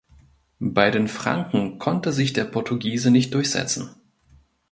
Bei 0.73 0.89
den 0.89 1.07
Franken 1.07 1.77
konnte 1.77 2.11
sich 2.11 2.33
der 2.33 2.45
Portugiese 2.45 3.11
nicht 3.11 3.35
durchsetzen. 3.35 3.91